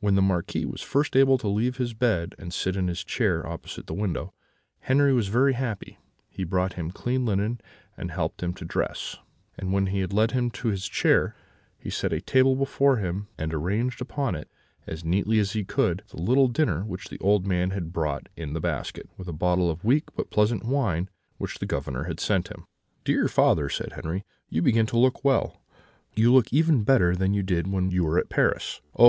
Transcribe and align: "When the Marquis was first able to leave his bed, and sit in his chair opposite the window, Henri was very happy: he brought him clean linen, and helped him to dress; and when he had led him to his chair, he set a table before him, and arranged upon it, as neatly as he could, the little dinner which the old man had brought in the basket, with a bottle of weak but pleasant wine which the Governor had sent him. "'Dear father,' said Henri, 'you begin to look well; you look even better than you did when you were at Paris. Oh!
"When 0.00 0.16
the 0.16 0.22
Marquis 0.22 0.64
was 0.66 0.82
first 0.82 1.14
able 1.14 1.38
to 1.38 1.46
leave 1.46 1.76
his 1.76 1.94
bed, 1.94 2.34
and 2.36 2.52
sit 2.52 2.74
in 2.74 2.88
his 2.88 3.04
chair 3.04 3.46
opposite 3.46 3.86
the 3.86 3.94
window, 3.94 4.34
Henri 4.80 5.12
was 5.12 5.28
very 5.28 5.52
happy: 5.52 5.98
he 6.28 6.42
brought 6.42 6.72
him 6.72 6.90
clean 6.90 7.24
linen, 7.24 7.60
and 7.96 8.10
helped 8.10 8.42
him 8.42 8.54
to 8.54 8.64
dress; 8.64 9.18
and 9.56 9.72
when 9.72 9.86
he 9.86 10.00
had 10.00 10.12
led 10.12 10.32
him 10.32 10.50
to 10.50 10.66
his 10.70 10.88
chair, 10.88 11.36
he 11.78 11.90
set 11.90 12.12
a 12.12 12.20
table 12.20 12.56
before 12.56 12.96
him, 12.96 13.28
and 13.38 13.54
arranged 13.54 14.00
upon 14.00 14.34
it, 14.34 14.50
as 14.84 15.04
neatly 15.04 15.38
as 15.38 15.52
he 15.52 15.62
could, 15.62 16.02
the 16.08 16.20
little 16.20 16.48
dinner 16.48 16.80
which 16.82 17.08
the 17.08 17.20
old 17.20 17.46
man 17.46 17.70
had 17.70 17.92
brought 17.92 18.28
in 18.36 18.54
the 18.54 18.60
basket, 18.60 19.08
with 19.16 19.28
a 19.28 19.32
bottle 19.32 19.70
of 19.70 19.84
weak 19.84 20.06
but 20.16 20.28
pleasant 20.30 20.64
wine 20.64 21.08
which 21.38 21.60
the 21.60 21.66
Governor 21.66 22.02
had 22.02 22.18
sent 22.18 22.48
him. 22.48 22.66
"'Dear 23.04 23.28
father,' 23.28 23.68
said 23.68 23.92
Henri, 23.92 24.24
'you 24.48 24.60
begin 24.60 24.86
to 24.86 24.98
look 24.98 25.24
well; 25.24 25.62
you 26.16 26.32
look 26.32 26.52
even 26.52 26.82
better 26.82 27.14
than 27.14 27.32
you 27.32 27.44
did 27.44 27.68
when 27.68 27.92
you 27.92 28.02
were 28.02 28.18
at 28.18 28.28
Paris. 28.28 28.80
Oh! 28.96 29.00